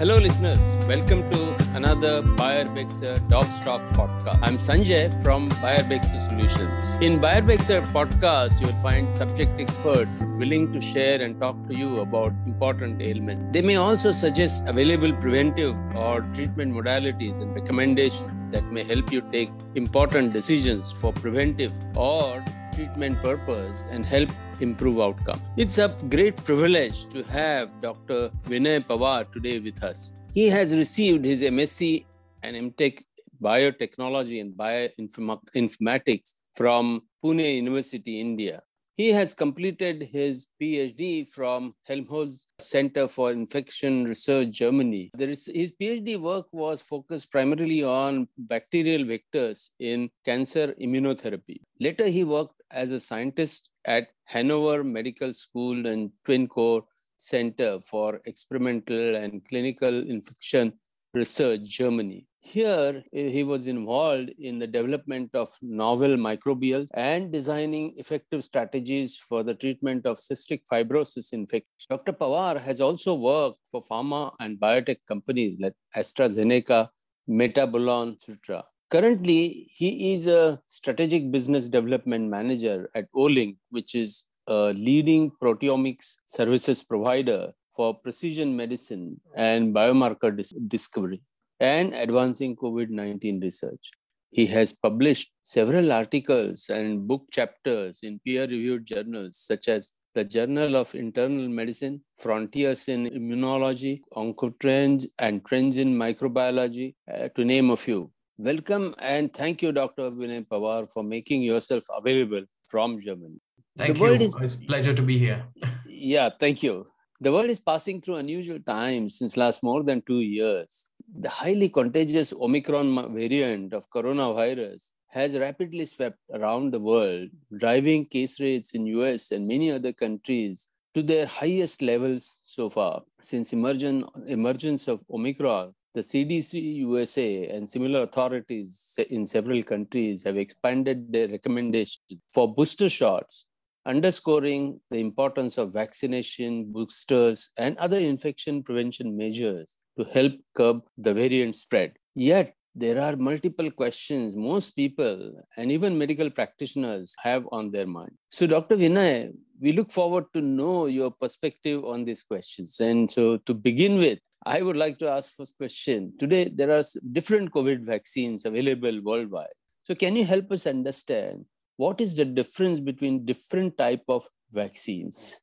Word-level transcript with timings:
Hello, 0.00 0.16
listeners. 0.16 0.58
Welcome 0.86 1.30
to 1.30 1.76
another 1.76 2.22
BioUrbexer 2.22 3.16
uh, 3.16 3.28
Doc 3.28 3.44
Talk 3.66 3.82
podcast. 3.92 4.38
I'm 4.42 4.56
Sanjay 4.56 5.12
from 5.22 5.50
BioUrbexer 5.50 6.26
Solutions. 6.26 6.88
In 7.02 7.20
BioUrbexer 7.20 7.82
uh, 7.82 7.92
podcast, 7.92 8.62
you'll 8.62 8.80
find 8.80 9.10
subject 9.10 9.60
experts 9.60 10.22
willing 10.38 10.72
to 10.72 10.80
share 10.80 11.20
and 11.20 11.38
talk 11.38 11.54
to 11.68 11.74
you 11.74 12.00
about 12.00 12.32
important 12.46 13.02
ailments. 13.02 13.52
They 13.52 13.60
may 13.60 13.76
also 13.76 14.10
suggest 14.10 14.64
available 14.66 15.12
preventive 15.12 15.76
or 15.94 16.22
treatment 16.32 16.72
modalities 16.72 17.38
and 17.42 17.54
recommendations 17.54 18.46
that 18.46 18.64
may 18.72 18.84
help 18.84 19.12
you 19.12 19.20
take 19.30 19.50
important 19.74 20.32
decisions 20.32 20.90
for 20.90 21.12
preventive 21.12 21.74
or 21.94 22.42
treatment 22.80 23.20
purpose 23.22 23.84
and 23.90 24.06
help 24.06 24.30
improve 24.60 25.00
outcome. 25.06 25.40
It's 25.58 25.76
a 25.76 25.88
great 26.08 26.36
privilege 26.44 27.04
to 27.14 27.22
have 27.24 27.68
Dr. 27.82 28.30
Vinay 28.44 28.80
Pawar 28.86 29.30
today 29.34 29.58
with 29.58 29.84
us. 29.84 30.12
He 30.32 30.48
has 30.48 30.74
received 30.74 31.26
his 31.26 31.42
MSc 31.42 32.06
and 32.42 32.56
MTech 32.56 33.02
Biotechnology 33.42 34.40
and 34.40 34.54
Bioinformatics 34.54 36.34
from 36.54 37.02
Pune 37.22 37.56
University, 37.56 38.18
India. 38.18 38.62
He 38.96 39.08
has 39.08 39.32
completed 39.34 40.08
his 40.12 40.48
PhD 40.60 41.26
from 41.26 41.74
Helmholtz 41.84 42.46
Center 42.58 43.08
for 43.08 43.32
Infection 43.32 44.04
Research, 44.04 44.50
Germany. 44.50 45.10
Is, 45.18 45.50
his 45.54 45.72
PhD 45.72 46.18
work 46.18 46.46
was 46.52 46.82
focused 46.82 47.30
primarily 47.30 47.82
on 47.82 48.28
bacterial 48.36 49.04
vectors 49.04 49.70
in 49.78 50.10
cancer 50.24 50.74
immunotherapy. 50.80 51.60
Later, 51.78 52.08
he 52.08 52.24
worked 52.24 52.59
as 52.70 52.90
a 52.90 53.00
scientist 53.00 53.70
at 53.84 54.08
Hanover 54.24 54.84
Medical 54.84 55.32
School 55.32 55.86
and 55.86 56.10
TWINCORE 56.24 56.82
Center 57.16 57.80
for 57.80 58.20
Experimental 58.24 59.16
and 59.16 59.46
Clinical 59.48 60.08
Infection 60.08 60.72
Research, 61.12 61.62
Germany. 61.64 62.26
Here, 62.42 63.04
eh, 63.12 63.28
he 63.28 63.42
was 63.42 63.66
involved 63.66 64.30
in 64.38 64.58
the 64.58 64.66
development 64.66 65.34
of 65.34 65.54
novel 65.60 66.16
microbials 66.16 66.88
and 66.94 67.30
designing 67.30 67.94
effective 67.98 68.42
strategies 68.44 69.18
for 69.18 69.42
the 69.42 69.54
treatment 69.54 70.06
of 70.06 70.16
cystic 70.16 70.62
fibrosis 70.70 71.32
infection. 71.32 71.86
Dr. 71.90 72.12
Pawar 72.12 72.60
has 72.60 72.80
also 72.80 73.14
worked 73.14 73.58
for 73.70 73.82
pharma 73.82 74.32
and 74.40 74.58
biotech 74.58 75.00
companies 75.06 75.60
like 75.60 75.74
AstraZeneca, 75.94 76.88
Metabolon, 77.28 78.14
etc. 78.14 78.64
Currently, 78.90 79.70
he 79.72 80.14
is 80.14 80.26
a 80.26 80.60
strategic 80.66 81.30
business 81.30 81.68
development 81.68 82.28
manager 82.28 82.90
at 82.96 83.06
Olink, 83.12 83.56
which 83.70 83.94
is 83.94 84.24
a 84.48 84.72
leading 84.72 85.30
proteomics 85.40 86.16
services 86.26 86.82
provider 86.82 87.52
for 87.70 87.94
precision 87.94 88.56
medicine 88.56 89.20
and 89.36 89.72
biomarker 89.72 90.36
dis- 90.36 90.56
discovery 90.66 91.22
and 91.60 91.94
advancing 91.94 92.56
COVID 92.56 92.90
19 92.90 93.38
research. 93.40 93.92
He 94.32 94.46
has 94.46 94.72
published 94.72 95.30
several 95.44 95.92
articles 95.92 96.68
and 96.68 97.06
book 97.06 97.28
chapters 97.30 98.00
in 98.02 98.18
peer 98.26 98.42
reviewed 98.42 98.86
journals 98.86 99.36
such 99.36 99.68
as 99.68 99.92
the 100.16 100.24
Journal 100.24 100.74
of 100.74 100.96
Internal 100.96 101.48
Medicine, 101.48 102.02
Frontiers 102.16 102.88
in 102.88 103.08
Immunology, 103.08 104.00
Oncotrends, 104.16 105.06
and 105.20 105.44
Trends 105.44 105.76
in 105.76 105.94
Microbiology, 105.96 106.96
uh, 107.12 107.28
to 107.36 107.44
name 107.44 107.70
a 107.70 107.76
few. 107.76 108.10
Welcome 108.42 108.94
and 109.00 109.30
thank 109.34 109.60
you, 109.60 109.70
Dr. 109.70 110.10
Vinay 110.10 110.46
Pawar, 110.46 110.88
for 110.88 111.02
making 111.02 111.42
yourself 111.42 111.84
available 111.94 112.40
from 112.66 112.98
Germany. 112.98 113.38
Thank 113.76 113.98
the 113.98 114.04
you. 114.06 114.14
Is, 114.14 114.34
it's 114.40 114.54
a 114.54 114.66
pleasure 114.66 114.94
to 114.94 115.02
be 115.02 115.18
here. 115.18 115.44
yeah, 115.86 116.30
thank 116.40 116.62
you. 116.62 116.86
The 117.20 117.32
world 117.32 117.50
is 117.50 117.60
passing 117.60 118.00
through 118.00 118.14
unusual 118.14 118.58
times 118.60 119.18
since 119.18 119.36
last 119.36 119.62
more 119.62 119.82
than 119.82 120.00
two 120.06 120.20
years. 120.20 120.88
The 121.14 121.28
highly 121.28 121.68
contagious 121.68 122.32
Omicron 122.32 123.12
variant 123.14 123.74
of 123.74 123.90
coronavirus 123.90 124.90
has 125.08 125.36
rapidly 125.36 125.84
swept 125.84 126.20
around 126.32 126.72
the 126.72 126.80
world, 126.80 127.28
driving 127.58 128.06
case 128.06 128.40
rates 128.40 128.72
in 128.72 128.86
US 128.86 129.32
and 129.32 129.46
many 129.46 129.70
other 129.70 129.92
countries 129.92 130.68
to 130.94 131.02
their 131.02 131.26
highest 131.26 131.82
levels 131.82 132.40
so 132.44 132.70
far. 132.70 133.02
Since 133.20 133.52
emergence 133.52 134.88
of 134.88 135.00
Omicron, 135.10 135.74
the 135.94 136.02
CDC 136.02 136.76
USA 136.76 137.48
and 137.48 137.68
similar 137.68 138.02
authorities 138.02 138.98
in 139.10 139.26
several 139.26 139.62
countries 139.62 140.22
have 140.24 140.36
expanded 140.36 141.12
their 141.12 141.28
recommendations 141.28 141.98
for 142.32 142.52
booster 142.54 142.88
shots, 142.88 143.46
underscoring 143.86 144.80
the 144.90 144.98
importance 144.98 145.58
of 145.58 145.72
vaccination, 145.72 146.70
boosters, 146.72 147.50
and 147.58 147.76
other 147.78 147.98
infection 147.98 148.62
prevention 148.62 149.16
measures 149.16 149.76
to 149.98 150.04
help 150.04 150.32
curb 150.54 150.82
the 150.96 151.12
variant 151.12 151.56
spread. 151.56 151.92
Yet, 152.14 152.54
there 152.74 153.00
are 153.00 153.16
multiple 153.16 153.68
questions 153.70 154.36
most 154.36 154.76
people 154.76 155.32
and 155.56 155.72
even 155.72 155.98
medical 155.98 156.30
practitioners 156.30 157.14
have 157.20 157.44
on 157.50 157.70
their 157.72 157.86
mind. 157.86 158.12
So, 158.30 158.46
Dr. 158.46 158.76
Vinay, 158.76 159.32
we 159.60 159.72
look 159.72 159.92
forward 159.92 160.24
to 160.34 160.40
know 160.40 160.86
your 160.86 161.10
perspective 161.10 161.84
on 161.84 162.04
these 162.04 162.22
questions. 162.22 162.80
And 162.80 163.10
so, 163.10 163.36
to 163.38 163.54
begin 163.54 163.98
with, 163.98 164.18
I 164.44 164.62
would 164.62 164.76
like 164.76 164.98
to 164.98 165.10
ask 165.10 165.34
first 165.36 165.56
question. 165.56 166.14
Today, 166.18 166.50
there 166.52 166.70
are 166.70 166.82
different 167.12 167.52
COVID 167.52 167.84
vaccines 167.84 168.46
available 168.46 169.00
worldwide. 169.02 169.58
So, 169.82 169.94
can 169.94 170.16
you 170.16 170.24
help 170.24 170.50
us 170.50 170.66
understand 170.66 171.44
what 171.76 172.00
is 172.00 172.16
the 172.16 172.24
difference 172.24 172.80
between 172.80 173.24
different 173.24 173.78
type 173.78 174.04
of 174.08 174.26
vaccines? 174.52 175.40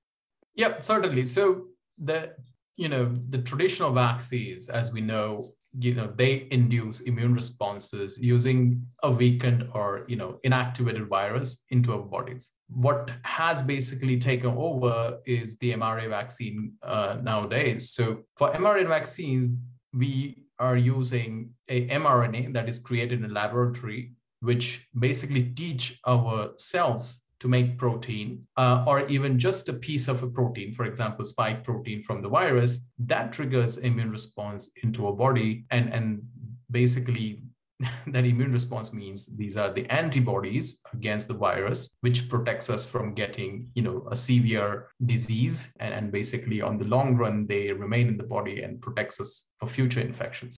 Yep, 0.56 0.84
certainly. 0.84 1.26
So 1.26 1.68
the 1.98 2.34
you 2.76 2.90
know 2.90 3.16
the 3.30 3.40
traditional 3.40 3.92
vaccines, 3.92 4.70
as 4.70 4.92
we 4.92 5.02
know, 5.02 5.42
you 5.80 5.94
know 5.94 6.12
they 6.16 6.48
induce 6.52 7.02
immune 7.02 7.34
responses 7.34 8.18
using 8.20 8.86
a 9.04 9.12
weakened 9.12 9.64
or 9.74 10.06
you 10.08 10.16
know 10.16 10.40
inactivated 10.46 11.08
virus 11.08 11.64
into 11.70 11.94
our 11.94 12.02
bodies. 12.02 12.54
What 12.70 13.12
has 13.24 13.62
basically 13.62 14.20
taken 14.20 14.56
over 14.58 15.20
is 15.26 15.58
the 15.58 15.74
mRNA 15.74 16.10
vaccine 16.10 16.74
uh, 16.84 17.18
nowadays. 17.22 17.92
So 17.92 18.24
for 18.38 18.52
mRNA 18.52 18.88
vaccines 18.88 19.48
we 19.94 20.44
are 20.60 20.78
using 20.78 21.52
a 21.70 21.88
mRNA 21.90 22.54
that 22.54 22.68
is 22.68 22.80
created 22.80 23.24
in 23.24 23.30
a 23.30 23.34
laboratory 23.34 24.14
which 24.40 24.88
basically 24.98 25.44
teach 25.44 26.00
our 26.06 26.52
cells 26.58 27.24
to 27.40 27.48
make 27.48 27.78
protein 27.78 28.48
uh, 28.58 28.84
or 28.88 29.08
even 29.08 29.38
just 29.38 29.70
a 29.70 29.74
piece 29.74 30.08
of 30.08 30.24
a 30.24 30.28
protein, 30.28 30.74
for 30.74 30.86
example, 30.86 31.26
spike 31.26 31.64
protein 31.64 32.04
from 32.04 32.22
the 32.22 32.30
virus, 32.30 32.80
that 33.00 33.32
triggers 33.32 33.78
immune 33.78 34.12
response 34.12 34.72
into 34.84 35.08
a 35.08 35.14
body. 35.14 35.66
And, 35.70 35.94
and 35.94 36.24
basically, 36.72 37.44
that 38.08 38.26
immune 38.26 38.52
response 38.52 38.92
means 38.92 39.38
these 39.38 39.56
are 39.56 39.72
the 39.72 39.86
antibodies 39.92 40.82
against 40.94 41.28
the 41.28 41.36
virus, 41.36 41.98
which 42.02 42.28
protects 42.28 42.70
us 42.70 42.84
from 42.84 43.14
getting, 43.14 43.70
you 43.76 43.84
know, 43.84 44.08
a 44.12 44.16
severe 44.16 44.88
disease. 45.06 45.72
And, 45.80 45.94
and 45.94 46.12
basically, 46.12 46.62
on 46.62 46.80
the 46.80 46.88
long 46.88 47.16
run, 47.16 47.46
they 47.46 47.72
remain 47.72 48.08
in 48.08 48.18
the 48.18 48.24
body 48.24 48.64
and 48.64 48.82
protects 48.82 49.20
us 49.20 49.48
for 49.60 49.68
future 49.68 50.02
infections. 50.02 50.58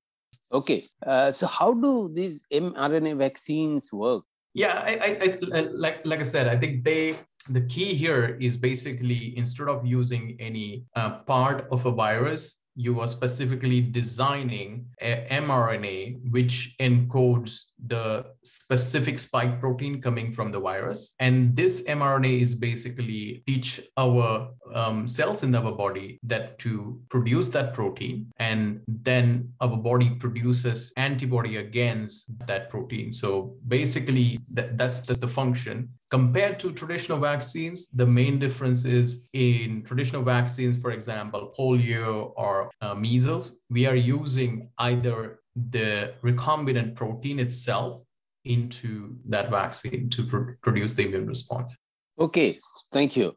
Okay. 0.51 0.83
Uh, 1.05 1.31
so, 1.31 1.45
how 1.45 1.73
do 1.73 2.09
these 2.13 2.43
mRNA 2.51 3.17
vaccines 3.17 3.91
work? 3.91 4.23
Yeah, 4.53 4.81
I, 4.83 5.37
I, 5.53 5.57
I, 5.57 5.61
like 5.71 6.01
like 6.05 6.19
I 6.19 6.23
said, 6.23 6.47
I 6.47 6.57
think 6.57 6.83
they 6.83 7.15
the 7.49 7.61
key 7.61 7.93
here 7.93 8.37
is 8.41 8.57
basically 8.57 9.37
instead 9.37 9.67
of 9.69 9.85
using 9.85 10.35
any 10.39 10.85
uh, 10.95 11.19
part 11.25 11.67
of 11.71 11.85
a 11.85 11.91
virus 11.91 12.61
you 12.75 13.01
are 13.01 13.07
specifically 13.07 13.81
designing 13.81 14.85
a 15.01 15.27
mRNA 15.31 16.31
which 16.31 16.75
encodes 16.79 17.68
the 17.85 18.25
specific 18.43 19.19
spike 19.19 19.59
protein 19.59 20.01
coming 20.01 20.33
from 20.33 20.51
the 20.51 20.59
virus. 20.59 21.15
And 21.19 21.55
this 21.55 21.83
mRNA 21.83 22.41
is 22.41 22.55
basically 22.55 23.43
teach 23.47 23.81
our 23.97 24.51
um, 24.73 25.07
cells 25.07 25.43
in 25.43 25.55
our 25.55 25.71
body 25.71 26.19
that 26.23 26.59
to 26.59 26.99
produce 27.09 27.47
that 27.49 27.73
protein, 27.73 28.31
and 28.37 28.81
then 28.87 29.53
our 29.61 29.77
body 29.77 30.11
produces 30.11 30.93
antibody 30.97 31.57
against 31.57 32.37
that 32.47 32.69
protein. 32.69 33.11
So 33.11 33.55
basically, 33.67 34.37
that, 34.53 34.77
that's 34.77 35.01
the, 35.01 35.13
the 35.13 35.27
function. 35.27 35.89
Compared 36.11 36.59
to 36.61 36.71
traditional 36.71 37.19
vaccines, 37.19 37.87
the 37.91 38.05
main 38.05 38.39
difference 38.39 38.83
is 38.83 39.29
in 39.33 39.83
traditional 39.83 40.23
vaccines, 40.23 40.75
for 40.81 40.91
example, 40.91 41.53
polio 41.57 42.33
or 42.35 42.71
uh, 42.81 42.95
measles, 42.95 43.61
we 43.69 43.85
are 43.85 43.95
using 43.95 44.69
either 44.79 45.39
the 45.69 46.13
recombinant 46.23 46.95
protein 46.95 47.39
itself 47.39 48.01
into 48.45 49.15
that 49.27 49.49
vaccine 49.49 50.09
to 50.09 50.25
pr- 50.25 50.51
produce 50.61 50.93
the 50.93 51.05
immune 51.05 51.27
response. 51.27 51.77
Okay, 52.19 52.57
thank 52.91 53.15
you. 53.15 53.33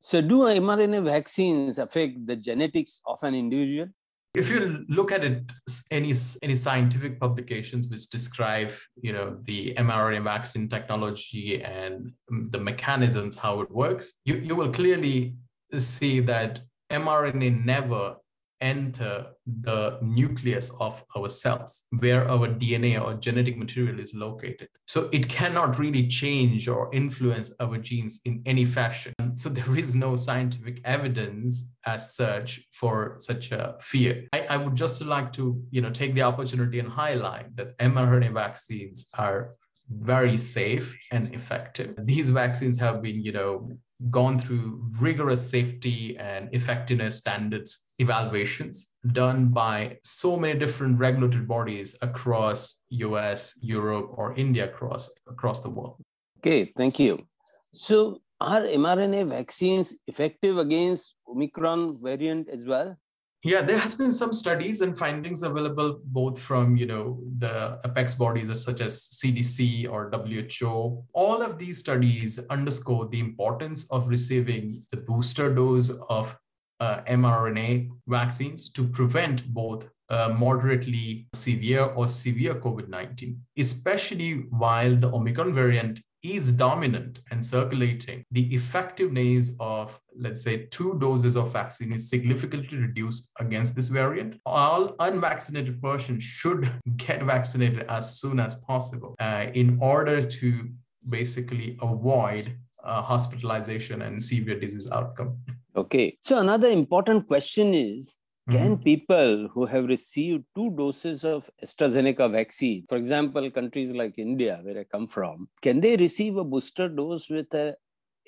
So, 0.00 0.20
do 0.20 0.40
mRNA 0.40 1.04
vaccines 1.04 1.78
affect 1.78 2.26
the 2.26 2.36
genetics 2.36 3.00
of 3.06 3.22
an 3.22 3.34
individual? 3.34 3.88
If 4.34 4.48
you 4.50 4.84
look 4.88 5.12
at 5.12 5.24
it, 5.24 5.42
any 5.90 6.12
any 6.42 6.54
scientific 6.54 7.20
publications 7.20 7.88
which 7.88 8.08
describe, 8.08 8.72
you 9.00 9.12
know, 9.12 9.36
the 9.42 9.74
mRNA 9.74 10.24
vaccine 10.24 10.68
technology 10.68 11.62
and 11.62 12.12
the 12.50 12.58
mechanisms 12.58 13.36
how 13.36 13.60
it 13.60 13.70
works, 13.70 14.14
you, 14.24 14.36
you 14.36 14.56
will 14.56 14.72
clearly 14.72 15.36
see 15.76 16.20
that 16.20 16.60
mRNA 16.90 17.64
never 17.64 18.16
enter 18.62 19.26
the 19.44 19.98
nucleus 20.00 20.70
of 20.80 21.04
our 21.16 21.28
cells, 21.28 21.82
where 21.98 22.28
our 22.30 22.48
DNA 22.48 23.02
or 23.02 23.14
genetic 23.14 23.58
material 23.58 23.98
is 23.98 24.14
located. 24.14 24.68
So 24.86 25.08
it 25.12 25.28
cannot 25.28 25.78
really 25.78 26.06
change 26.08 26.68
or 26.68 26.88
influence 26.94 27.52
our 27.60 27.76
genes 27.78 28.20
in 28.24 28.42
any 28.46 28.64
fashion. 28.64 29.12
Um, 29.18 29.34
so 29.36 29.48
there 29.48 29.76
is 29.76 29.94
no 29.94 30.16
scientific 30.16 30.80
evidence 30.84 31.68
as 31.84 32.14
such 32.14 32.60
for 32.72 33.16
such 33.18 33.50
a 33.50 33.76
fear. 33.80 34.28
I, 34.32 34.40
I 34.50 34.56
would 34.56 34.76
just 34.76 35.02
like 35.02 35.32
to, 35.32 35.60
you 35.70 35.80
know, 35.80 35.90
take 35.90 36.14
the 36.14 36.22
opportunity 36.22 36.78
and 36.78 36.88
highlight 36.88 37.54
that 37.56 37.76
mRNA 37.78 38.32
vaccines 38.32 39.10
are 39.18 39.52
very 39.90 40.36
safe 40.36 40.96
and 41.10 41.34
effective. 41.34 41.94
These 42.04 42.30
vaccines 42.30 42.78
have 42.78 43.02
been, 43.02 43.22
you 43.22 43.32
know, 43.32 43.70
gone 44.10 44.38
through 44.38 44.82
rigorous 45.00 45.48
safety 45.48 46.16
and 46.18 46.48
effectiveness 46.52 47.18
standards 47.18 47.90
evaluations 47.98 48.88
done 49.12 49.48
by 49.48 49.98
so 50.04 50.36
many 50.36 50.58
different 50.58 50.98
regulatory 50.98 51.44
bodies 51.44 51.96
across 52.02 52.80
US, 52.90 53.58
Europe, 53.62 54.10
or 54.14 54.34
India 54.34 54.64
across 54.64 55.10
across 55.28 55.60
the 55.60 55.70
world. 55.70 55.96
Okay, 56.38 56.72
thank 56.76 56.98
you. 56.98 57.26
So 57.72 58.20
are 58.40 58.62
mRNA 58.62 59.28
vaccines 59.28 59.94
effective 60.06 60.58
against 60.58 61.14
Omicron 61.28 62.02
variant 62.02 62.48
as 62.48 62.66
well? 62.66 62.96
Yeah, 63.44 63.62
there 63.62 63.78
has 63.78 63.96
been 63.96 64.12
some 64.12 64.32
studies 64.32 64.82
and 64.82 64.96
findings 64.96 65.42
available 65.42 66.00
both 66.04 66.38
from 66.38 66.76
you 66.76 66.86
know 66.86 67.18
the 67.38 67.80
apex 67.84 68.14
bodies 68.14 68.62
such 68.62 68.80
as 68.80 69.08
CDC 69.08 69.90
or 69.90 70.10
WHO. 70.10 71.04
All 71.12 71.42
of 71.42 71.58
these 71.58 71.80
studies 71.80 72.38
underscore 72.50 73.08
the 73.08 73.18
importance 73.18 73.90
of 73.90 74.06
receiving 74.06 74.70
the 74.92 74.98
booster 74.98 75.52
dose 75.52 75.90
of 76.08 76.36
uh, 76.78 77.00
mRNA 77.08 77.88
vaccines 78.06 78.70
to 78.70 78.86
prevent 78.86 79.52
both 79.52 79.88
uh, 80.08 80.28
moderately 80.28 81.26
severe 81.34 81.86
or 81.96 82.06
severe 82.06 82.54
COVID 82.54 82.88
19, 82.88 83.40
especially 83.58 84.34
while 84.50 84.94
the 84.94 85.10
Omicron 85.10 85.52
variant 85.52 86.00
is 86.22 86.52
dominant 86.52 87.20
and 87.30 87.44
circulating, 87.44 88.24
the 88.30 88.54
effectiveness 88.54 89.52
of, 89.58 89.98
let's 90.16 90.42
say, 90.42 90.66
two 90.66 90.96
doses 90.98 91.36
of 91.36 91.52
vaccine 91.52 91.92
is 91.92 92.08
significantly 92.08 92.78
reduced 92.78 93.30
against 93.40 93.74
this 93.74 93.88
variant. 93.88 94.40
All 94.46 94.94
unvaccinated 95.00 95.82
persons 95.82 96.22
should 96.22 96.70
get 96.96 97.22
vaccinated 97.24 97.84
as 97.88 98.20
soon 98.20 98.38
as 98.38 98.54
possible 98.56 99.14
uh, 99.20 99.46
in 99.54 99.78
order 99.80 100.24
to 100.24 100.68
basically 101.10 101.76
avoid 101.82 102.54
uh, 102.84 103.02
hospitalization 103.02 104.02
and 104.02 104.22
severe 104.22 104.58
disease 104.58 104.88
outcome. 104.90 105.36
Okay. 105.74 106.18
So, 106.20 106.38
another 106.38 106.68
important 106.68 107.26
question 107.26 107.74
is 107.74 108.16
can 108.52 108.72
mm-hmm. 108.72 108.82
people 108.82 109.48
who 109.52 109.66
have 109.66 109.86
received 109.86 110.44
two 110.54 110.70
doses 110.70 111.24
of 111.24 111.50
AstraZeneca 111.64 112.30
vaccine, 112.30 112.84
for 112.88 112.96
example, 112.96 113.50
countries 113.50 113.94
like 113.94 114.18
India, 114.18 114.60
where 114.62 114.78
I 114.78 114.84
come 114.84 115.06
from, 115.06 115.48
can 115.60 115.80
they 115.80 115.96
receive 115.96 116.36
a 116.36 116.44
booster 116.44 116.88
dose 116.88 117.30
with 117.30 117.52
a 117.54 117.76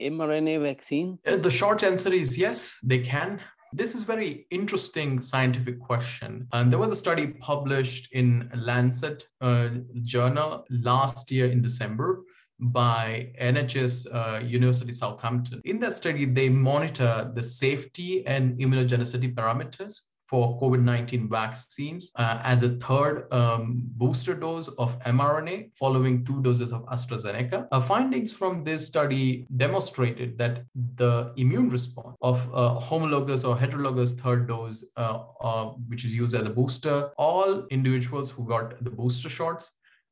mRNA 0.00 0.62
vaccine? 0.62 1.18
Uh, 1.26 1.36
the 1.36 1.50
short 1.50 1.82
answer 1.82 2.12
is 2.12 2.36
yes, 2.38 2.78
they 2.82 3.00
can. 3.00 3.40
This 3.72 3.94
is 3.94 4.04
very 4.04 4.46
interesting 4.50 5.20
scientific 5.20 5.80
question. 5.80 6.46
And 6.52 6.70
there 6.70 6.78
was 6.78 6.92
a 6.92 6.96
study 6.96 7.26
published 7.26 8.12
in 8.12 8.48
Lancet 8.54 9.26
uh, 9.40 9.68
journal 10.02 10.64
last 10.70 11.30
year 11.30 11.50
in 11.50 11.60
December 11.60 12.22
by 12.60 13.32
NHS 13.40 14.06
uh, 14.14 14.38
University 14.44 14.92
Southampton. 14.92 15.60
In 15.64 15.80
that 15.80 15.94
study, 15.94 16.24
they 16.24 16.48
monitor 16.48 17.32
the 17.34 17.42
safety 17.42 18.24
and 18.26 18.56
immunogenicity 18.60 19.34
parameters 19.34 20.00
for 20.34 20.58
COVID-19 20.60 21.30
vaccines 21.30 22.10
uh, 22.16 22.40
as 22.42 22.64
a 22.64 22.70
third 22.86 23.32
um, 23.32 23.82
booster 24.02 24.34
dose 24.34 24.66
of 24.84 24.98
mRNA 25.04 25.70
following 25.76 26.24
two 26.24 26.42
doses 26.42 26.72
of 26.72 26.84
AstraZeneca. 26.86 27.68
Uh, 27.70 27.80
findings 27.80 28.32
from 28.32 28.62
this 28.62 28.84
study 28.84 29.46
demonstrated 29.56 30.36
that 30.36 30.64
the 30.96 31.32
immune 31.36 31.68
response 31.70 32.16
of 32.20 32.36
uh, 32.52 32.80
homologous 32.80 33.44
or 33.44 33.56
heterologous 33.56 34.18
third 34.20 34.48
dose, 34.48 34.84
uh, 34.96 35.20
uh, 35.40 35.66
which 35.90 36.04
is 36.04 36.12
used 36.12 36.34
as 36.34 36.46
a 36.46 36.50
booster, 36.50 37.10
all 37.16 37.64
individuals 37.70 38.28
who 38.32 38.44
got 38.44 38.82
the 38.82 38.90
booster 38.90 39.28
shots 39.28 39.70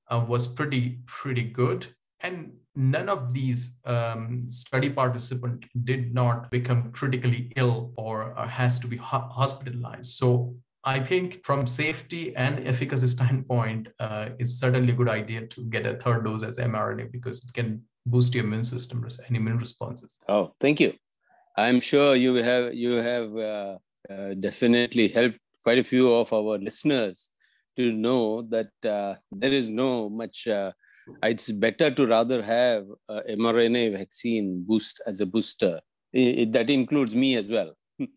uh, 0.09 0.25
was 0.29 0.47
pretty, 0.47 1.01
pretty 1.09 1.43
good 1.43 1.89
and 2.21 2.53
none 2.75 3.09
of 3.09 3.33
these 3.33 3.77
um, 3.85 4.45
study 4.47 4.91
participants 4.91 5.69
did 5.85 6.15
not 6.15 6.51
become 6.51 6.91
critically 6.93 7.53
ill 7.57 7.93
or, 7.97 8.35
or 8.39 8.47
has 8.47 8.79
to 8.81 8.87
be 8.87 8.97
ho- 8.97 9.29
hospitalized. 9.31 10.13
So 10.13 10.55
I 10.85 10.99
think 11.01 11.45
from 11.45 11.67
safety 11.67 12.35
and 12.35 12.67
efficacy 12.67 13.07
standpoint, 13.17 13.89
uh, 14.01 14.31
it's 14.39 14.55
certainly 14.55 14.93
a 14.93 14.97
good 14.97 15.09
idea 15.09 15.47
to 15.47 15.65
get 15.65 15.87
a 15.87 15.95
third 15.97 16.25
dose 16.25 16.43
as 16.43 16.57
mRNA 16.59 17.13
because 17.13 17.45
it 17.45 17.53
can 17.53 17.83
boost 18.07 18.35
your 18.35 18.45
immune 18.45 18.65
system 18.65 19.07
and 19.27 19.37
immune 19.37 19.59
responses. 19.59 20.19
Oh, 20.29 20.55
thank 20.61 20.81
you. 20.81 20.95
I'm 21.57 21.81
sure 21.81 22.17
you 22.17 22.35
have 22.37 22.75
you 22.75 22.93
have 22.95 23.37
uh, 23.37 23.79
uh, 24.11 24.35
definitely 24.41 25.09
helped 25.09 25.39
quite 25.63 25.79
a 25.79 25.85
few 25.85 26.13
of 26.13 26.33
our 26.33 26.59
listeners 26.59 27.31
to 27.77 27.93
know 27.93 28.43
that 28.43 28.73
uh, 28.85 29.17
there 29.31 29.53
is 29.53 29.71
no 29.71 30.09
much 30.09 30.49
uh, 30.49 30.73
it's 31.23 31.51
better 31.51 31.91
to 31.91 32.07
rather 32.07 32.43
have 32.43 32.87
a 33.09 33.23
mRNA 33.31 33.99
vaccine 33.99 34.65
boost 34.67 35.03
as 35.07 35.21
a 35.21 35.27
booster. 35.27 35.81
It, 36.13 36.39
it, 36.39 36.53
that 36.53 36.71
includes 36.71 37.15
me 37.15 37.37
as 37.37 37.51
well. 37.51 37.75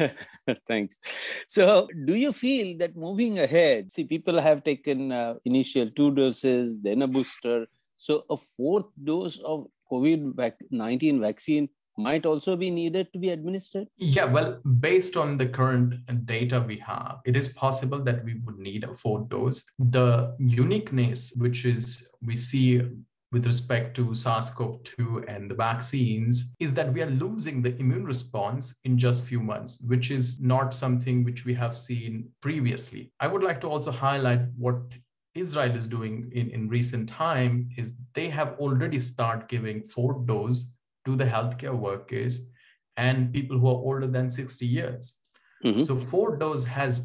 Thanks. 0.66 0.98
So, 1.46 1.88
do 2.04 2.14
you 2.14 2.32
feel 2.32 2.76
that 2.78 2.96
moving 2.96 3.38
ahead, 3.38 3.92
see, 3.92 4.04
people 4.04 4.40
have 4.40 4.62
taken 4.64 5.12
uh, 5.12 5.34
initial 5.44 5.90
two 5.90 6.10
doses, 6.10 6.80
then 6.80 7.02
a 7.02 7.08
booster. 7.08 7.66
So, 7.96 8.24
a 8.30 8.36
fourth 8.36 8.86
dose 9.02 9.38
of 9.38 9.66
COVID 9.90 10.52
19 10.70 11.20
vaccine 11.20 11.68
might 11.96 12.26
also 12.26 12.56
be 12.56 12.70
needed 12.70 13.12
to 13.12 13.18
be 13.18 13.30
administered? 13.30 13.88
Yeah, 13.96 14.24
well, 14.24 14.60
based 14.80 15.16
on 15.16 15.36
the 15.36 15.46
current 15.46 15.94
data 16.26 16.60
we 16.60 16.78
have, 16.78 17.18
it 17.24 17.36
is 17.36 17.48
possible 17.48 18.02
that 18.04 18.24
we 18.24 18.34
would 18.44 18.58
need 18.58 18.84
a 18.84 18.94
fourth 18.94 19.28
dose. 19.28 19.64
The 19.78 20.34
uniqueness, 20.38 21.32
which 21.36 21.64
is 21.64 22.08
we 22.24 22.36
see 22.36 22.82
with 23.32 23.46
respect 23.46 23.96
to 23.96 24.14
SARS 24.14 24.50
CoV 24.50 24.82
2 24.82 25.24
and 25.26 25.50
the 25.50 25.54
vaccines, 25.54 26.54
is 26.60 26.74
that 26.74 26.92
we 26.92 27.02
are 27.02 27.10
losing 27.10 27.62
the 27.62 27.74
immune 27.76 28.04
response 28.04 28.78
in 28.84 28.98
just 28.98 29.24
few 29.24 29.40
months, 29.40 29.82
which 29.88 30.10
is 30.10 30.38
not 30.40 30.74
something 30.74 31.24
which 31.24 31.46
we 31.46 31.54
have 31.54 31.74
seen 31.74 32.28
previously. 32.42 33.10
I 33.20 33.28
would 33.28 33.42
like 33.42 33.60
to 33.62 33.68
also 33.68 33.90
highlight 33.90 34.40
what 34.56 34.76
Israel 35.34 35.74
is 35.74 35.86
doing 35.86 36.30
in, 36.34 36.50
in 36.50 36.68
recent 36.68 37.08
time 37.08 37.70
is 37.78 37.94
they 38.14 38.28
have 38.28 38.54
already 38.58 39.00
started 39.00 39.48
giving 39.48 39.82
fourth 39.82 40.26
dose 40.26 40.72
to 41.04 41.16
the 41.16 41.24
healthcare 41.24 41.76
workers 41.76 42.48
and 42.96 43.32
people 43.32 43.58
who 43.58 43.66
are 43.68 43.82
older 43.88 44.06
than 44.06 44.30
60 44.30 44.66
years. 44.66 45.14
Mm-hmm. 45.64 45.80
So 45.80 45.96
four 45.96 46.36
dose 46.36 46.64
has 46.64 47.02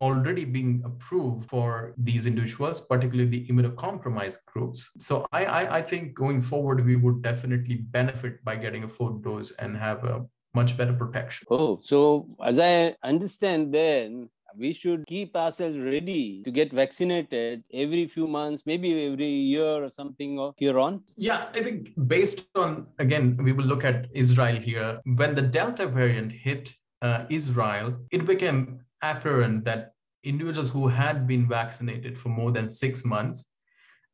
already 0.00 0.44
been 0.44 0.82
approved 0.84 1.48
for 1.48 1.94
these 1.96 2.26
individuals, 2.26 2.80
particularly 2.80 3.30
the 3.30 3.46
immunocompromised 3.46 4.44
groups. 4.46 4.90
So 4.98 5.26
I, 5.30 5.44
I, 5.44 5.76
I 5.76 5.82
think 5.82 6.14
going 6.14 6.42
forward, 6.42 6.84
we 6.84 6.96
would 6.96 7.22
definitely 7.22 7.76
benefit 7.76 8.44
by 8.44 8.56
getting 8.56 8.82
a 8.82 8.88
fourth 8.88 9.22
dose 9.22 9.52
and 9.52 9.76
have 9.76 10.02
a 10.02 10.24
much 10.54 10.76
better 10.76 10.92
protection. 10.92 11.46
Oh, 11.50 11.78
so 11.80 12.26
as 12.44 12.58
I 12.58 12.96
understand 13.02 13.72
then, 13.72 14.28
we 14.56 14.72
should 14.72 15.06
keep 15.06 15.36
ourselves 15.36 15.78
ready 15.78 16.42
to 16.44 16.50
get 16.50 16.72
vaccinated 16.72 17.64
every 17.72 18.06
few 18.06 18.26
months, 18.26 18.64
maybe 18.66 19.06
every 19.06 19.24
year 19.24 19.84
or 19.84 19.90
something 19.90 20.38
or 20.38 20.54
here 20.56 20.78
on? 20.78 21.02
Yeah, 21.16 21.46
I 21.54 21.62
think 21.62 21.90
based 22.06 22.44
on, 22.54 22.86
again, 22.98 23.38
we 23.42 23.52
will 23.52 23.64
look 23.64 23.84
at 23.84 24.06
Israel 24.12 24.56
here. 24.56 25.00
When 25.04 25.34
the 25.34 25.42
Delta 25.42 25.86
variant 25.86 26.32
hit 26.32 26.72
uh, 27.00 27.24
Israel, 27.28 27.98
it 28.10 28.26
became 28.26 28.80
apparent 29.02 29.64
that 29.64 29.92
individuals 30.24 30.70
who 30.70 30.88
had 30.88 31.26
been 31.26 31.48
vaccinated 31.48 32.18
for 32.18 32.28
more 32.28 32.52
than 32.52 32.70
six 32.70 33.04
months 33.04 33.48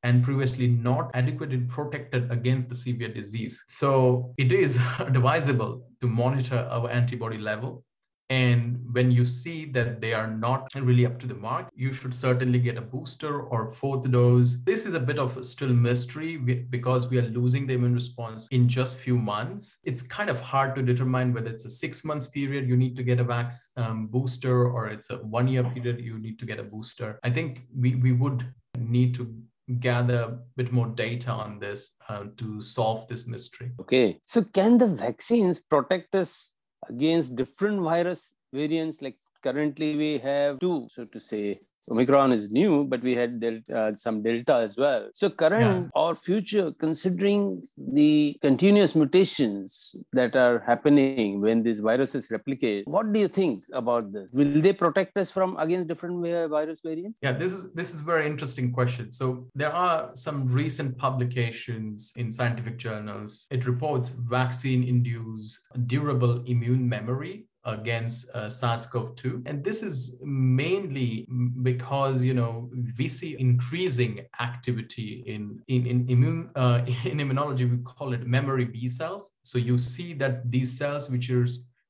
and 0.02 0.23
previously 0.23 0.68
not 0.68 1.11
adequately 1.14 1.59
protected 1.59 2.30
against 2.30 2.68
the 2.68 2.75
severe 2.75 3.09
disease. 3.09 3.64
So 3.68 4.33
it 4.38 4.52
is 4.52 4.78
advisable 4.99 5.87
to 6.00 6.07
monitor 6.07 6.68
our 6.71 6.88
antibody 6.88 7.38
level 7.38 7.85
and 8.30 8.78
when 8.92 9.11
you 9.11 9.25
see 9.25 9.64
that 9.66 10.00
they 10.00 10.12
are 10.12 10.26
not 10.26 10.68
really 10.75 11.06
up 11.06 11.18
to 11.20 11.26
the 11.26 11.35
mark, 11.35 11.70
you 11.75 11.92
should 11.92 12.12
certainly 12.12 12.58
get 12.58 12.76
a 12.76 12.82
booster 12.82 13.40
or 13.40 13.70
fourth 13.70 14.11
dose. 14.11 14.58
This 14.64 14.85
is 14.85 14.94
a 14.94 15.00
bit 15.00 15.18
of 15.18 15.37
a 15.38 15.44
still 15.44 15.68
mystery 15.68 16.37
because 16.37 17.08
we 17.08 17.18
are 17.18 17.28
losing 17.30 17.66
the 17.66 17.75
immune 17.75 17.94
response 17.94 18.47
in 18.49 18.68
just 18.68 18.97
few 18.97 19.16
months. 19.16 19.78
It's 19.85 20.02
kind 20.02 20.28
of 20.28 20.40
hard 20.40 20.75
to 20.76 20.82
determine 20.82 21.32
whether 21.32 21.50
it's 21.50 21.64
a 21.64 21.70
six 21.70 22.04
months 22.04 22.26
period 22.26 22.68
you 22.68 22.76
need 22.76 22.97
to 22.97 23.02
get 23.02 23.18
a 23.18 23.25
vax 23.25 23.70
um, 23.78 24.08
booster 24.08 24.68
or 24.68 24.88
it's 24.88 25.08
a 25.11 25.16
one 25.16 25.49
year 25.49 25.64
period 25.64 26.00
you 26.00 26.18
need 26.18 26.38
to 26.38 26.44
get 26.44 26.58
a 26.58 26.64
booster. 26.64 27.18
I 27.23 27.30
think 27.30 27.62
we, 27.75 27.94
we 27.94 28.12
would 28.12 28.47
need 28.78 29.14
to 29.14 29.35
gather 29.80 30.20
a 30.23 30.38
bit 30.56 30.73
more 30.73 30.87
data 30.87 31.30
on 31.30 31.58
this 31.58 31.97
uh, 32.08 32.25
to 32.37 32.61
solve 32.61 33.06
this 33.08 33.26
mystery. 33.26 33.70
Okay. 33.80 34.18
So 34.25 34.42
can 34.44 34.78
the 34.78 34.87
vaccines 34.87 35.61
protect 35.61 36.14
us 36.14 36.54
against 36.88 37.37
different 37.37 37.80
virus 37.80 38.35
variants 38.52 39.02
like 39.02 39.16
currently 39.42 39.97
we 39.97 40.18
have 40.18 40.58
two 40.61 40.87
so 40.90 41.04
to 41.04 41.20
say 41.20 41.58
Omicron 41.90 42.33
is 42.33 42.50
new, 42.50 42.85
but 42.85 43.02
we 43.02 43.14
had 43.14 43.40
delta, 43.40 43.78
uh, 43.78 43.95
some 43.95 44.23
Delta 44.23 44.54
as 44.54 44.76
well. 44.76 45.09
So, 45.14 45.30
current 45.30 45.85
yeah. 45.85 46.00
or 46.00 46.14
future, 46.14 46.73
considering 46.78 47.62
the 47.76 48.37
continuous 48.40 48.95
mutations 48.95 49.95
that 50.12 50.37
are 50.37 50.61
happening 50.66 51.40
when 51.40 51.62
these 51.62 51.80
viruses 51.80 52.30
replicate, 52.30 52.87
what 52.87 53.12
do 53.12 53.21
you 53.21 53.28
think 53.28 53.64
about 53.73 54.12
this? 54.12 54.30
Will 54.33 54.61
they 54.61 54.73
protect 54.73 55.16
us 55.16 55.30
from 55.30 55.57
against 55.59 55.88
different 55.88 56.21
virus 56.50 56.80
variants? 56.83 57.18
Yeah, 57.23 57.33
this 57.33 57.52
is 57.52 57.73
this 57.73 57.95
is 57.95 58.00
very 58.00 58.26
interesting 58.26 58.73
question. 58.73 59.11
So, 59.11 59.47
there 59.54 59.73
are 59.73 60.11
some 60.14 60.52
recent 60.52 60.97
publications 60.99 62.12
in 62.16 62.30
scientific 62.30 62.78
journals. 62.78 63.47
It 63.50 63.66
reports 63.66 64.11
vaccine-induced 64.11 65.59
durable 65.87 66.45
immune 66.47 66.88
memory 66.88 67.48
against 67.64 68.30
uh, 68.34 68.48
SARS-CoV-2. 68.48 69.42
And 69.46 69.64
this 69.64 69.82
is 69.82 70.18
mainly 70.22 71.26
because, 71.62 72.22
you 72.24 72.34
know, 72.34 72.70
we 72.96 73.08
see 73.08 73.36
increasing 73.38 74.20
activity 74.40 75.24
in, 75.26 75.60
in, 75.68 75.86
in 75.86 76.08
immune, 76.08 76.50
uh, 76.54 76.82
in 76.86 77.18
immunology, 77.18 77.70
we 77.70 77.78
call 77.84 78.12
it 78.12 78.26
memory 78.26 78.64
B 78.64 78.88
cells. 78.88 79.32
So 79.42 79.58
you 79.58 79.78
see 79.78 80.14
that 80.14 80.50
these 80.50 80.76
cells, 80.76 81.10
which 81.10 81.30
are, 81.30 81.46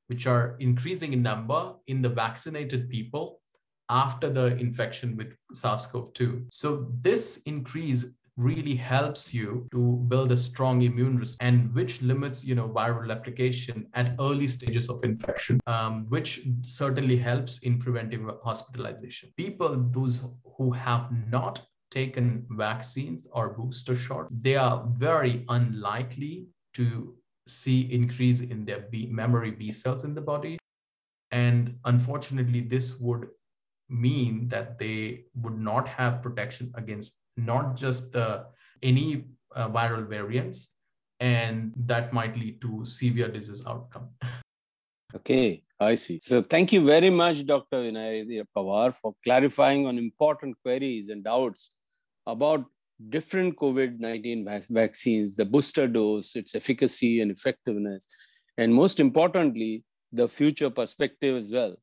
which 0.09 0.27
are 0.27 0.57
increasing 0.59 1.13
in 1.13 1.23
number 1.23 1.75
in 1.87 2.03
the 2.03 2.09
vaccinated 2.09 2.89
people 2.89 3.41
after 3.91 4.29
the 4.29 4.57
infection 4.57 5.17
with 5.17 5.35
SARS-CoV-2. 5.55 6.47
So 6.51 6.89
this 7.01 7.43
increase 7.47 8.07
really 8.39 8.77
helps 8.77 9.35
you 9.35 9.67
to 9.73 9.97
build 10.09 10.31
a 10.31 10.37
strong 10.37 10.83
immune 10.83 11.19
response 11.19 11.37
and 11.41 11.75
which 11.75 12.01
limits 12.03 12.45
you 12.45 12.55
know 12.55 12.69
viral 12.69 13.09
replication 13.09 13.87
at 13.95 14.15
early 14.21 14.47
stages 14.47 14.89
of 14.89 15.03
infection 15.03 15.61
um, 15.67 16.07
which 16.09 16.47
certainly 16.65 17.17
helps 17.17 17.59
in 17.59 17.79
preventive 17.79 18.23
hospitalization. 18.45 19.29
People 19.37 19.77
those 19.91 20.25
who 20.57 20.71
have 20.71 21.09
not 21.29 21.63
taken 21.91 22.47
vaccines 22.51 23.27
or 23.33 23.49
booster 23.51 23.97
shot 23.97 24.29
they 24.31 24.55
are 24.55 24.87
very 24.97 25.45
unlikely 25.49 26.47
to 26.75 27.15
see 27.49 27.93
increase 27.93 28.41
in 28.41 28.65
their 28.65 28.81
B, 28.91 29.09
memory 29.11 29.51
b 29.51 29.73
cells 29.73 30.05
in 30.05 30.15
the 30.15 30.21
body. 30.21 30.59
And 31.33 31.77
unfortunately 31.85 32.61
this 32.61 33.01
would 33.01 33.27
mean 33.89 34.49
that 34.49 34.79
they 34.79 35.25
would 35.35 35.59
not 35.59 35.89
have 35.89 36.23
protection 36.23 36.71
against 36.75 37.17
not 37.39 37.77
just 37.77 38.13
the 38.13 38.47
any 38.83 39.25
uh, 39.55 39.69
viral 39.69 40.07
variants 40.07 40.75
and 41.21 41.73
that 41.77 42.13
might 42.13 42.37
lead 42.37 42.61
to 42.61 42.85
severe 42.85 43.29
disease 43.29 43.63
outcome. 43.67 44.09
Okay 45.15 45.63
i 45.81 45.95
see. 45.95 46.19
So 46.19 46.43
thank 46.43 46.73
you 46.73 46.85
very 46.85 47.11
much 47.11 47.47
dr 47.47 47.77
vinay 47.77 48.43
pawar 48.57 48.95
for 48.95 49.15
clarifying 49.25 49.87
on 49.87 49.99
important 49.99 50.57
queries 50.63 51.09
and 51.09 51.23
doubts 51.23 51.71
about 52.27 52.65
different 53.09 53.57
covid-19 53.57 54.67
vaccines 54.71 55.37
the 55.37 55.45
booster 55.45 55.87
dose 55.87 56.35
its 56.35 56.57
efficacy 56.57 57.21
and 57.21 57.31
effectiveness 57.31 58.09
and 58.57 58.75
most 58.75 58.99
importantly 58.99 59.85
the 60.13 60.27
future 60.27 60.69
perspective 60.69 61.37
as 61.37 61.53
well 61.53 61.77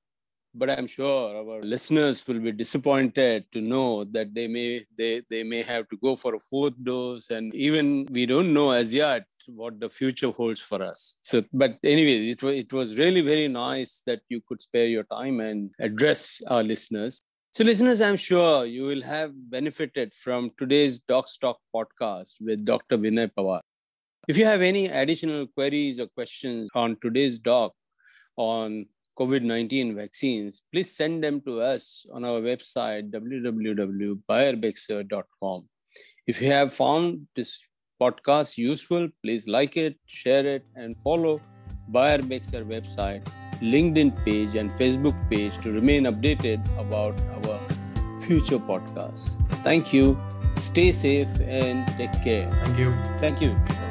but 0.58 0.70
i'm 0.70 0.88
sure 0.88 1.36
our 1.36 1.62
listeners 1.62 2.26
will 2.28 2.40
be 2.40 2.52
disappointed 2.52 3.46
to 3.52 3.62
know 3.62 4.06
that 4.06 4.34
they 4.34 4.48
may 4.48 4.86
they, 4.98 5.22
they 5.30 5.44
may 5.44 5.62
have 5.62 5.88
to 5.90 5.98
go 5.98 6.16
for 6.16 6.36
a 6.36 6.40
fourth 6.40 6.74
dose. 6.82 7.30
And 7.30 7.54
even 7.54 8.08
we 8.12 8.26
don't 8.26 8.54
know 8.54 8.72
as 8.72 8.94
yet 8.94 9.26
what 9.48 9.80
the 9.80 9.90
future 9.90 10.32
holds 10.32 10.60
for 10.60 10.82
us. 10.82 11.18
So 11.22 11.44
but 11.54 11.78
anyway 11.84 12.30
it, 12.30 12.42
was, 12.42 12.56
it 12.56 12.74
was 12.74 12.98
really 12.98 13.22
very 13.22 13.48
nice 13.48 14.02
that 14.06 14.22
you 14.30 14.42
could 14.48 14.62
spare 14.62 14.88
your 14.88 15.04
time 15.04 15.40
and 15.40 15.72
address 15.80 16.42
our 16.48 16.64
listeners. 16.64 17.22
So 17.52 17.64
listeners 17.64 18.02
i'm 18.02 18.18
sure 18.18 18.66
you 18.66 18.84
will 18.84 19.04
have 19.04 19.32
benefited 19.50 20.14
from 20.14 20.52
today's 20.58 21.00
doc 21.00 21.28
Talk 21.42 21.58
podcast 21.76 22.36
with 22.42 22.66
dr 22.66 22.98
vinay 22.98 23.30
pawar. 23.38 23.62
If 24.28 24.38
you 24.38 24.46
have 24.46 24.62
any 24.62 24.88
additional 24.88 25.48
queries 25.48 26.00
or 26.00 26.08
questions 26.08 26.70
on 26.74 26.98
today's 27.02 27.38
doc 27.40 27.74
on 28.38 28.88
COVID 29.18 29.44
19 29.44 29.96
vaccines, 29.96 30.62
please 30.72 30.96
send 30.96 31.24
them 31.24 31.42
to 31.42 31.62
us 31.62 32.06
on 32.12 32.24
our 32.26 32.42
website, 32.42 33.12
www.biourbexer.com. 33.12 35.70
If 36.28 36.42
you 36.42 36.52
have 36.52 36.74
found 36.74 37.28
this 37.36 37.62
podcast 38.02 38.58
useful, 38.58 39.08
please 39.24 39.48
like 39.48 39.78
it, 39.78 39.96
share 40.06 40.46
it, 40.46 40.66
and 40.76 40.98
follow 40.98 41.40
BioUrbexer 41.92 42.66
website, 42.66 43.26
LinkedIn 43.62 44.26
page, 44.26 44.56
and 44.56 44.70
Facebook 44.72 45.16
page 45.30 45.58
to 45.60 45.72
remain 45.72 46.04
updated 46.04 46.60
about 46.78 47.22
our 47.36 47.60
future 48.22 48.60
podcasts. 48.60 49.38
Thank 49.64 49.94
you. 49.94 50.20
Stay 50.54 50.92
safe 50.92 51.40
and 51.42 51.88
take 51.98 52.14
care. 52.24 52.50
Thank 52.64 52.80
you. 52.80 52.92
Thank 53.18 53.42
you. 53.42 53.85